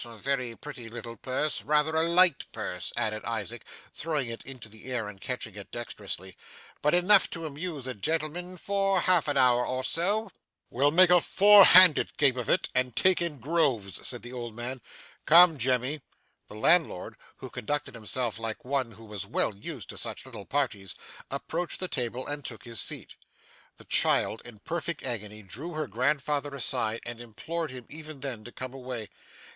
[0.03, 1.61] A very pretty little purse.
[1.61, 3.63] Rather a light purse,' added Isaac,
[3.93, 6.35] throwing it into the air and catching it dexterously,
[6.81, 10.31] 'but enough to amuse a gentleman for half an hour or so.'
[10.71, 14.53] 'We'll make a four handed game of it, and take in Groves,' said the stout
[14.55, 14.81] man.
[15.27, 16.01] 'Come, Jemmy.'
[16.47, 20.95] The landlord, who conducted himself like one who was well used to such little parties,
[21.29, 23.13] approached the table and took his seat.
[23.77, 28.43] The child, in a perfect agony, drew her grandfather aside, and implored him, even then,
[28.45, 29.07] to come away.